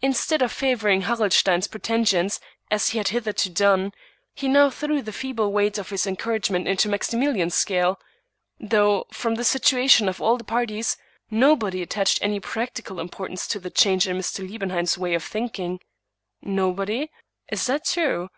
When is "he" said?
2.88-2.96, 4.32-4.48